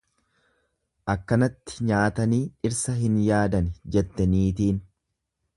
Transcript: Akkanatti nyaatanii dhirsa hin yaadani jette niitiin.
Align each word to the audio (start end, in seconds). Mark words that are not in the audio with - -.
Akkanatti 1.13 1.85
nyaatanii 1.91 2.41
dhirsa 2.47 2.97
hin 3.05 3.23
yaadani 3.29 3.73
jette 3.97 4.31
niitiin. 4.37 4.85